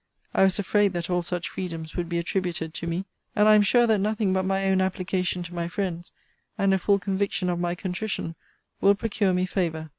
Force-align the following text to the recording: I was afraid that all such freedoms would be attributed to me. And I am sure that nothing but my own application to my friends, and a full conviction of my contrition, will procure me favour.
I 0.33 0.41
was 0.41 0.57
afraid 0.57 0.93
that 0.93 1.11
all 1.11 1.21
such 1.21 1.47
freedoms 1.49 1.95
would 1.95 2.09
be 2.09 2.17
attributed 2.17 2.73
to 2.73 2.87
me. 2.87 3.05
And 3.35 3.47
I 3.47 3.53
am 3.53 3.61
sure 3.61 3.85
that 3.85 3.99
nothing 3.99 4.33
but 4.33 4.45
my 4.45 4.65
own 4.65 4.81
application 4.81 5.43
to 5.43 5.53
my 5.53 5.67
friends, 5.67 6.11
and 6.57 6.73
a 6.73 6.79
full 6.79 6.97
conviction 6.97 7.51
of 7.51 7.59
my 7.59 7.75
contrition, 7.75 8.33
will 8.79 8.95
procure 8.95 9.31
me 9.31 9.45
favour. 9.45 9.89